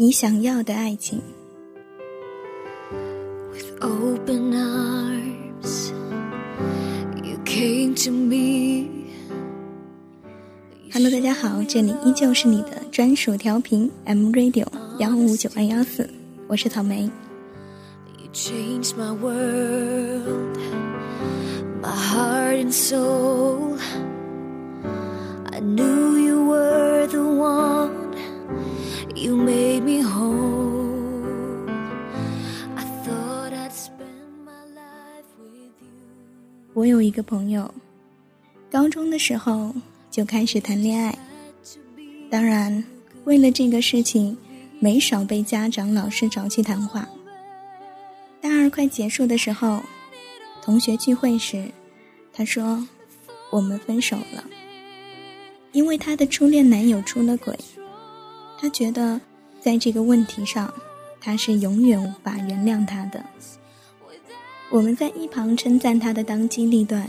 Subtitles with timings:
[0.00, 1.20] 你想要的爱情。
[10.92, 14.68] Hello，大家好，这里依旧是你的专属调频 M Radio
[15.00, 16.08] 幺五九二幺四，
[16.46, 17.10] 我是草莓。
[29.18, 31.66] You made me whole
[32.76, 35.92] i thought i'd spend my life with you
[36.74, 37.74] 我有一个朋友，
[38.70, 39.74] 高中的时候
[40.10, 41.18] 就开始谈恋爱，
[42.30, 42.84] 当然
[43.24, 44.36] 为了这个事情，
[44.78, 47.08] 没少被家长、老师找去谈话。
[48.40, 49.82] 大二快结束的时候，
[50.62, 51.72] 同学聚会时，
[52.32, 52.86] 他说
[53.50, 54.44] ：“我们分手了，
[55.72, 57.58] 因为他的初恋男友出了轨。”
[58.60, 59.20] 他觉得
[59.60, 60.72] 在这个问题上，
[61.20, 63.24] 他是永远无法原谅他的。
[64.70, 67.08] 我们在一旁称赞他的当机立断，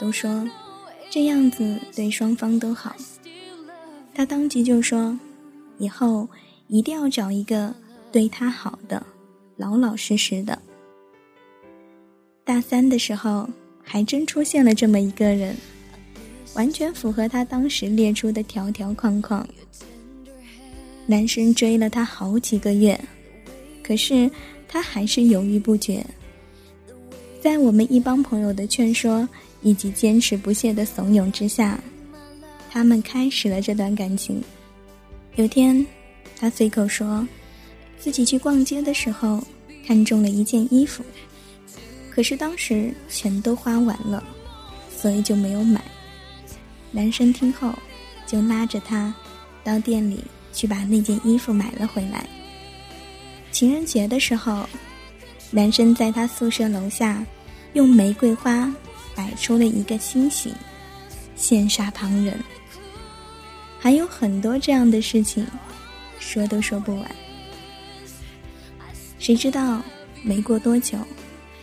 [0.00, 0.48] 都说
[1.10, 2.96] 这样子对双方都好。
[4.14, 5.16] 他当即就说，
[5.78, 6.28] 以后
[6.66, 7.72] 一定要找一个
[8.10, 9.04] 对他好的、
[9.56, 10.58] 老老实实的。
[12.44, 13.48] 大三的时候，
[13.82, 15.54] 还真出现了这么一个人，
[16.54, 19.46] 完全符合他当时列出的条条框框。
[21.06, 22.98] 男生追了她好几个月，
[23.82, 24.30] 可是
[24.68, 26.04] 她还是犹豫不决。
[27.40, 29.28] 在我们一帮朋友的劝说
[29.62, 31.80] 以及坚持不懈的怂恿之下，
[32.70, 34.42] 他们开始了这段感情。
[35.36, 35.84] 有天，
[36.38, 37.26] 他随口说，
[37.98, 39.42] 自己去逛街的时候
[39.86, 41.02] 看中了一件衣服，
[42.10, 44.22] 可是当时钱都花完了，
[44.94, 45.82] 所以就没有买。
[46.92, 47.72] 男生听后，
[48.26, 49.14] 就拉着他
[49.64, 52.24] 到店里去把那件衣服买了回来。
[53.50, 54.68] 情人节的时候。
[55.52, 57.26] 男生在他宿舍楼下，
[57.72, 58.72] 用玫瑰花
[59.16, 60.54] 摆出了一个心形，
[61.36, 62.38] 羡煞旁人。
[63.80, 65.44] 还有很多这样的事情，
[66.20, 67.10] 说都说不完。
[69.18, 69.82] 谁知道
[70.22, 70.98] 没过多久，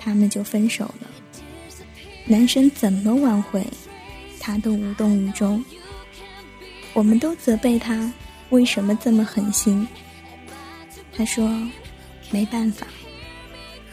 [0.00, 1.06] 他们就分手了。
[2.24, 3.62] 男生怎么挽回，
[4.40, 5.62] 他都无动于衷。
[6.94, 8.10] 我们都责备他
[8.54, 9.86] 为什么这么狠心。
[11.12, 11.50] 他说
[12.30, 12.86] ：“没办法。”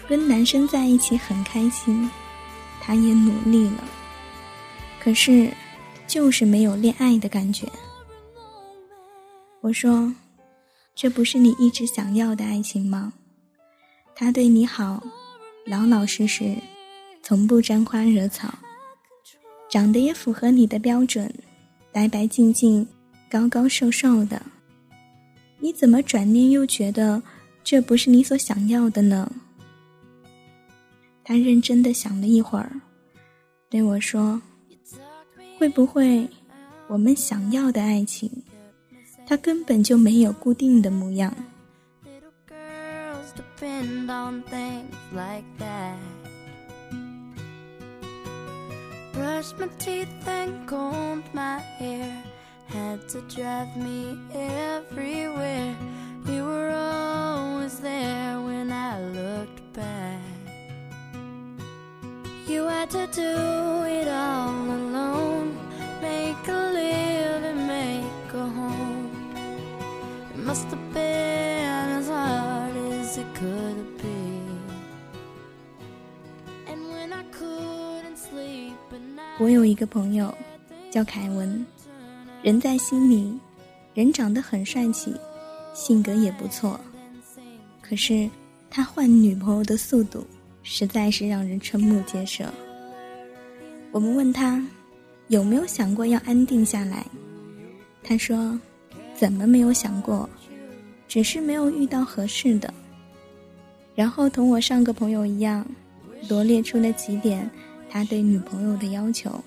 [0.07, 2.09] 跟男生在一起很开心，
[2.81, 3.83] 他也努力了，
[4.99, 5.49] 可是
[6.05, 7.65] 就是没有恋爱的感觉。
[9.61, 10.13] 我说，
[10.93, 13.13] 这不是你一直想要的爱情吗？
[14.15, 15.01] 他对你好，
[15.65, 16.55] 老老实实，
[17.23, 18.53] 从不沾花惹草，
[19.69, 21.33] 长得也符合你的标准，
[21.93, 22.85] 白白净净，
[23.31, 24.41] 高高瘦瘦的。
[25.57, 27.23] 你怎么转念又觉得
[27.63, 29.31] 这不是你所想要的呢？
[31.23, 32.69] 他认真的想了一会儿，
[33.69, 34.41] 对我说
[35.57, 36.27] ：“会不会，
[36.87, 38.29] 我们想要的爱情，
[39.25, 41.33] 它根本就没有固定的模样？”
[62.48, 65.58] You had to do it all alone.
[66.00, 69.10] Make a living, make a home.
[70.32, 74.40] It must have been as hard as it could be.
[76.68, 79.40] And when I couldn't sleep at night.
[79.40, 80.32] 我有一个朋友
[80.88, 81.66] 叫凯文，
[82.43, 83.37] 人在心里，
[83.93, 85.13] 人长得很帅气，
[85.73, 86.79] 性格也不错。
[87.81, 88.29] 可是
[88.69, 90.25] 他换女朋友的速度。
[90.63, 92.45] 实在是让人瞠目结舌。
[93.91, 94.63] 我们问他
[95.27, 97.03] 有没有想过要安定下来，
[98.03, 98.59] 他说
[99.17, 100.29] ：“怎么没有想过？
[101.07, 102.71] 只是没有遇到合适的。”
[103.95, 105.65] 然后同我上个朋友一样，
[106.29, 107.49] 罗列出了几点
[107.89, 109.43] 他对女朋友的要求。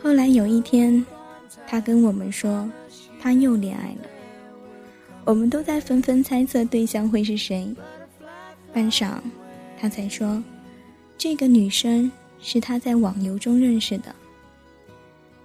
[0.00, 1.04] 后来有一天，
[1.66, 2.70] 他跟我们说
[3.20, 4.08] 他又恋爱了。
[5.24, 7.74] 我们都在纷纷猜测对象会是谁。
[8.72, 9.18] 半晌。
[9.78, 10.42] 他才说，
[11.16, 14.14] 这个女生是他在网游中认识的。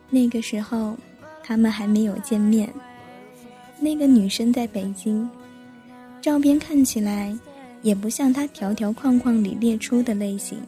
[0.09, 0.97] 那个时候，
[1.41, 2.69] 他们还没有见面。
[3.79, 5.29] 那个女生在北京，
[6.21, 7.33] 照片看起来
[7.81, 10.59] 也不像他条条框框里列出的类型。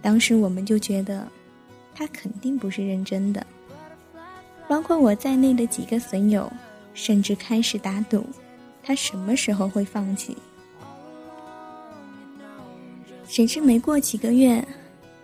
[0.00, 1.26] 当时我们就觉得，
[1.92, 3.44] 他肯定不是认真的。
[4.72, 6.50] 包括我在内的几个损友，
[6.94, 8.24] 甚至开始打赌，
[8.82, 10.34] 他什么时候会放弃。
[13.28, 14.66] 谁知没过几个月，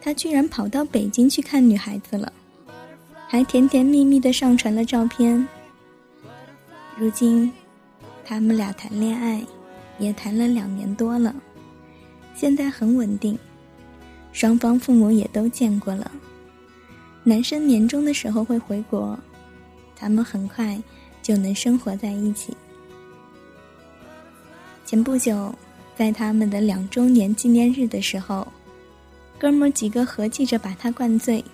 [0.02, 2.30] 他居然跑到北京去看女孩子了，
[3.26, 5.48] 还甜甜蜜蜜的上传了照片。
[6.98, 7.50] 如今，
[8.26, 9.42] 他们俩谈恋爱，
[9.98, 11.34] 也谈了两年多了，
[12.34, 13.38] 现在很稳定，
[14.30, 16.12] 双方父母也都见过了。
[17.24, 19.18] 男生年终的时候会回国，
[19.98, 20.80] 他们很快
[21.20, 22.56] 就能生活在一起。
[24.86, 25.52] 前不久。
[25.98, 28.46] 在他们的两周年纪念日的时候，
[29.36, 31.44] 哥们几个合计着把他灌醉，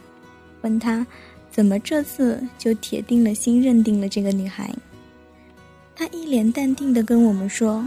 [0.61, 1.07] 问他
[1.51, 4.71] 怎么这次就铁定了心认定了这个女孩。
[5.97, 7.83] 他一脸淡定的跟我们说：“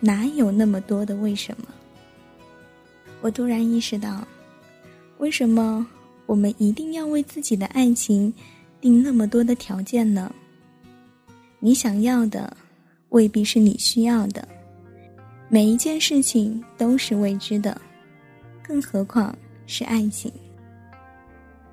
[0.00, 1.66] 哪有那么多的为什么？”
[3.22, 4.28] 我突然意识到，
[5.16, 5.86] 为什么
[6.26, 8.30] 我们一定要为自己的爱情
[8.80, 10.32] 定那么多的条件呢？
[11.60, 12.56] 你想要的
[13.08, 14.46] 未必是你需要的。
[15.48, 17.80] 每一件事情都是未知的，
[18.62, 19.36] 更何况
[19.66, 20.30] 是爱情。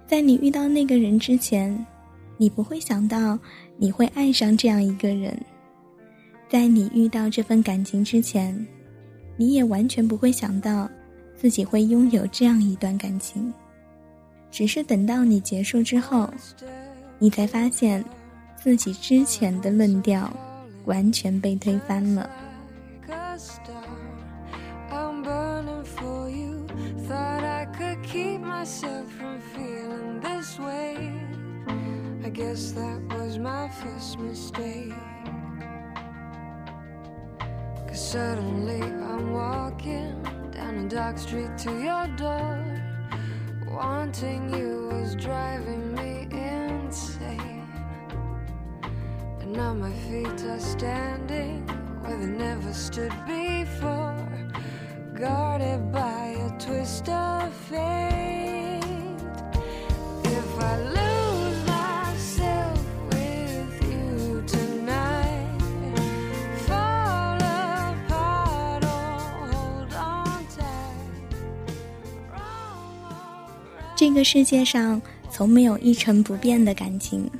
[0.07, 1.85] 在你遇到那个人之前，
[2.37, 3.37] 你不会想到
[3.77, 5.33] 你会爱上这样一个人；
[6.47, 8.65] 在你遇到这份感情之前，
[9.35, 10.89] 你也完全不会想到
[11.35, 13.53] 自己会拥有这样一段感情。
[14.49, 16.31] 只是等到你结束之后，
[17.19, 18.03] 你才发现
[18.55, 20.31] 自己之前的论调
[20.85, 22.29] 完全被推翻了。
[28.65, 31.13] myself from feeling this way.
[32.23, 34.91] I guess that was my first mistake.
[37.87, 40.15] Cause suddenly I'm walking
[40.51, 42.81] down a dark street to your door.
[43.69, 46.24] Wanting you was driving me
[49.55, 51.65] now my feet are standing
[52.01, 54.27] where they never stood before
[55.13, 58.81] guarded by a twist of fate
[60.25, 62.79] if i lose myself
[63.11, 65.61] with you tonight
[66.67, 70.65] follow the path or hold on to
[72.33, 77.31] it 这个世界上从没有一成不变的感情。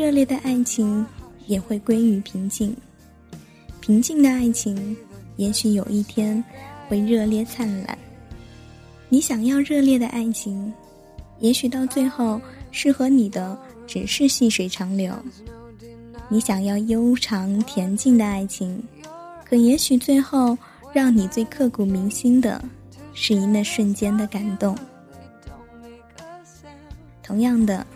[0.00, 1.04] 热烈的爱情
[1.46, 2.74] 也会归于平静，
[3.82, 4.96] 平静的爱情
[5.36, 6.42] 也许有一天
[6.88, 7.98] 会热烈灿烂。
[9.10, 10.72] 你想要热烈的爱情，
[11.40, 13.54] 也许到最后适合你的
[13.86, 15.12] 只是细水长流；
[16.30, 18.82] 你想要悠长恬静的爱情，
[19.44, 20.56] 可也许最后
[20.94, 22.64] 让你最刻骨铭心的
[23.12, 24.74] 是一那瞬间的感动。
[27.22, 27.86] 同样的，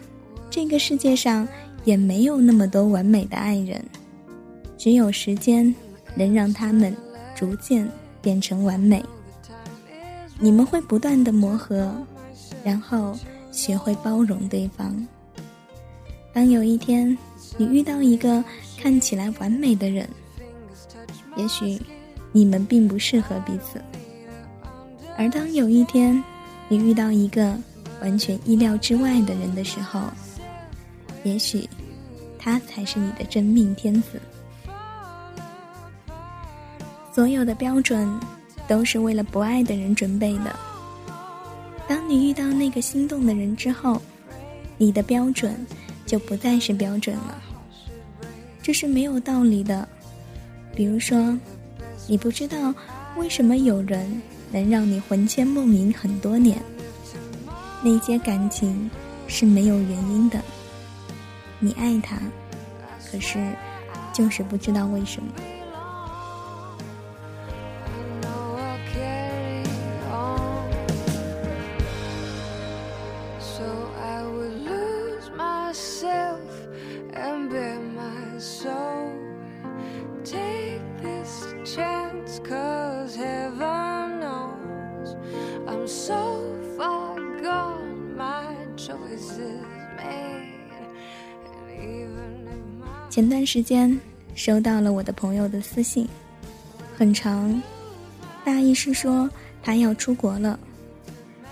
[0.51, 1.49] 这个世界上
[1.85, 3.85] 也没有那么多完美的爱人，
[4.77, 5.75] 只有时间
[6.15, 6.95] 能让他们
[7.35, 7.89] 逐渐
[8.23, 9.03] 变成完美。
[10.39, 11.95] 你们会不断的磨合，
[12.65, 13.17] 然后
[13.53, 15.07] 学会包容对方。
[16.33, 17.17] 当有一天
[17.57, 18.43] 你遇到一个
[18.77, 20.09] 看起来完美的人，
[21.37, 21.81] 也许
[22.33, 23.79] 你们并不适合彼此；
[25.17, 26.21] 而当有一天
[26.69, 27.57] 你遇到一个，
[28.01, 30.01] 完全意料之外的人的时候，
[31.23, 31.69] 也许
[32.45, 34.21] 他才是你的真命天子。
[37.11, 38.07] 所有的标准
[38.69, 40.55] 都是为了不爱的人准备的。
[41.89, 43.99] 当你遇到那个心动的人之后，
[44.77, 45.55] 你的标准
[46.05, 47.41] 就不再是标准了。
[48.63, 49.89] 这是没有道理的。
[50.75, 51.39] 比如说，
[52.07, 52.75] 你不知道
[53.17, 54.21] 为什么有人
[54.53, 56.61] 能让你魂牵梦萦很多年。
[57.83, 58.91] 那些感情
[59.29, 60.43] 是没有原因的，
[61.65, 62.19] 你爱他，
[63.11, 63.43] 可是
[64.13, 65.33] 就是不知道为什么。
[93.15, 93.97] 前段时间
[94.35, 96.05] 收到了我的朋友的私信，
[96.97, 97.63] 很长，
[98.45, 99.31] 大意是说
[99.63, 100.59] 他要出国了，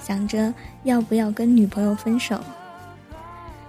[0.02, 0.52] 想着
[0.82, 2.42] 要不要跟女朋友分手，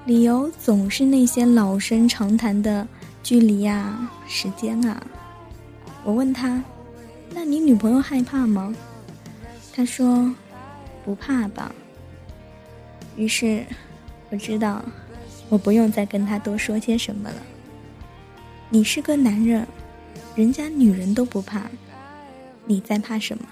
[0.07, 2.87] 理由总是那些老生常谈的
[3.21, 5.05] 距离呀、时间啊。
[6.03, 6.63] 我问他，
[7.29, 8.73] 那你女朋友害怕吗？
[9.71, 10.33] 他说
[11.05, 11.71] 不怕吧。
[13.15, 13.63] 于是
[14.31, 14.83] 我知道，
[15.47, 17.35] 我不用再跟他多说些什么了。
[18.73, 19.67] 你是个男人，
[20.35, 21.69] 人家女人都不怕，
[22.65, 23.45] 你在怕什么？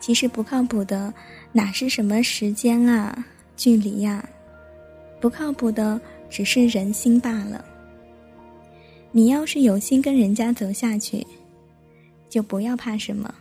[0.00, 1.12] 其实不靠谱的
[1.52, 4.26] 哪是什么时间啊、距离呀？
[5.20, 7.62] 不靠谱的只是人心罢了。
[9.12, 11.26] 你要是有心跟人家走下去，
[12.30, 13.34] 就不要怕什么，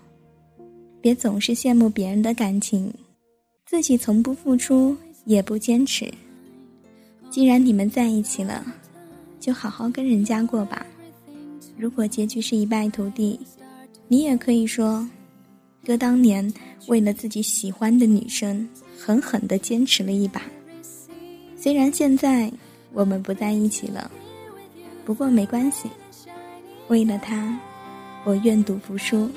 [1.00, 2.94] 别总是羡慕别人的感情，
[3.66, 6.14] 自己从不付出也不坚持。
[7.30, 8.66] 既然你们在一起了，
[9.46, 10.84] 就好好跟人家过吧。
[11.78, 13.40] 如果结局是一败涂地，
[14.08, 15.08] 你也可以说，
[15.86, 16.52] 哥当年
[16.88, 20.42] 为了自己喜欢的女生，狠狠的坚持了一把。
[21.56, 22.52] 虽然现在
[22.92, 24.10] 我们不在一起了。
[25.06, 25.88] 不过没关系，
[26.88, 27.56] 为了她，
[28.24, 29.30] 我愿赌服输。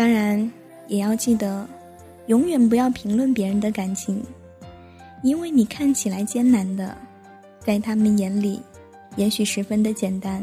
[0.00, 0.50] 当然，
[0.88, 1.68] 也要记得，
[2.28, 4.24] 永远不要评论别人的感情，
[5.22, 6.96] 因为你看起来艰难的，
[7.58, 8.62] 在他们眼里，
[9.16, 10.40] 也许十分的简单；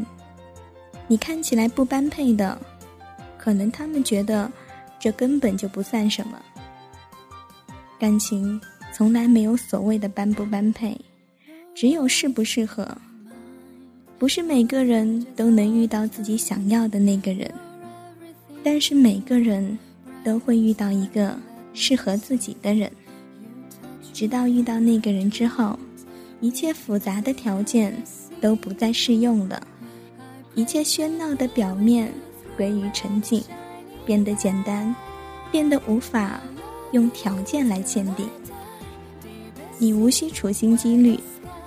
[1.07, 2.55] 你看起来不般配的，
[3.35, 4.47] 可能他们觉得
[4.99, 6.39] 这根本就不算什么。
[7.97, 8.61] 感情
[8.93, 10.95] 从来没有所谓的般不般配，
[11.73, 12.87] 只有适不适合。
[14.19, 17.51] 不是每个人都能遇到自己想要的那个人。
[18.69, 19.79] 但是每个人
[20.25, 21.33] 都会遇到一个
[21.73, 22.91] 适合自己的人，
[24.11, 25.79] 直到遇到那个人之后，
[26.41, 27.95] 一切复杂的条件
[28.41, 29.65] 都不再适用了，
[30.53, 32.11] 一切喧闹的表面
[32.57, 33.41] 归于沉静，
[34.05, 34.93] 变得简单，
[35.49, 36.41] 变得无法
[36.91, 38.27] 用条件来限定。
[39.77, 41.17] 你无需处心积虑，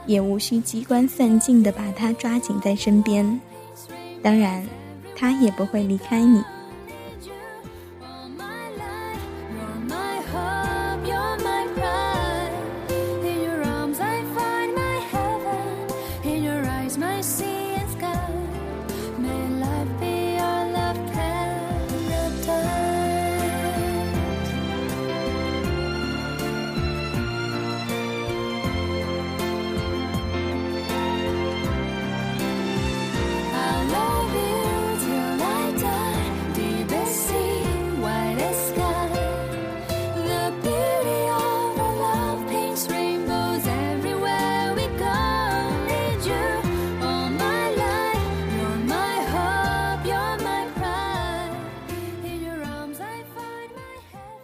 [0.04, 3.40] 也无需机关算尽的把他抓紧在身边，
[4.22, 4.62] 当然，
[5.16, 6.44] 他也不会离开你。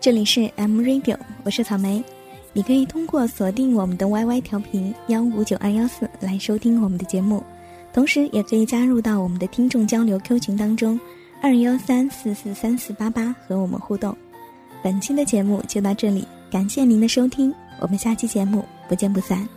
[0.06, 2.00] 这里是 M Radio，我是草莓。
[2.52, 7.42] 你可以通过锁定我们的 YY 调频幺五九二幺四来收听我们的节目，
[7.92, 11.00] 同时也可以加入到我们的听众交流 Q 群当中，
[11.42, 14.16] 二幺三四四三四八八和我们互动。
[14.80, 19.55] 本期的节目就到这里，感谢您的收听，我们下期节目不见不散。